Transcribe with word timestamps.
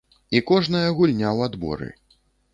І 0.37 0.39
кожная 0.51 0.81
гульня 0.97 1.29
ў 1.37 1.39
адборы. 1.51 1.93